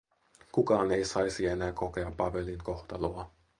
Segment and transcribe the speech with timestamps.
[0.51, 3.31] Kukaan ei saisi enää kokea Pavelin kohtaloa.